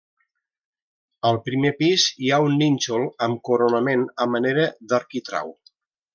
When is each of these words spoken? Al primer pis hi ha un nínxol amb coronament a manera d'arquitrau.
Al 1.29 1.37
primer 1.49 1.71
pis 1.81 2.05
hi 2.23 2.31
ha 2.31 2.39
un 2.47 2.57
nínxol 2.63 3.05
amb 3.27 3.43
coronament 3.51 4.09
a 4.27 4.29
manera 4.37 4.65
d'arquitrau. 4.93 5.55